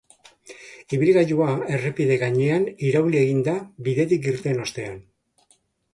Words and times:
Ibilgailua 0.97 1.49
errepide 1.75 2.17
gainean 2.23 2.65
irauli 2.89 3.23
egin 3.27 3.45
da 3.49 3.55
bidetik 3.89 4.29
irten 4.35 4.65
ostean. 4.69 4.99